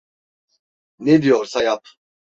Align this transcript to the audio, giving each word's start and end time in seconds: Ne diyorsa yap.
Ne 0.99 1.21
diyorsa 1.21 1.63
yap. 1.63 1.83